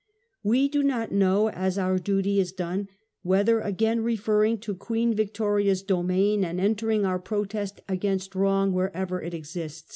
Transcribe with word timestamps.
We 0.41 0.67
do 0.67 0.81
not 0.81 1.11
know 1.11 1.49
as 1.51 1.77
our 1.77 1.99
duty 1.99 2.39
is 2.39 2.51
done 2.51 2.87
without 3.23 3.63
again 3.67 4.01
referring 4.01 4.57
to 4.61 4.73
Queen 4.73 5.13
Victoria's 5.13 5.83
domain, 5.83 6.43
and 6.43 6.59
entering 6.59 7.05
our 7.05 7.19
protest 7.19 7.81
against 7.87 8.33
wrong 8.33 8.73
wherever 8.73 9.21
it 9.21 9.35
exist. 9.35 9.85